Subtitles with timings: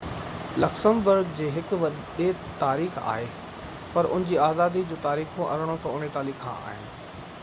[0.61, 2.29] Luxembourg جي هڪ وڏي
[2.63, 3.29] تاريخ آهي
[3.97, 6.93] پر ان جي آزادي جون تاريخون 1839 کان آهن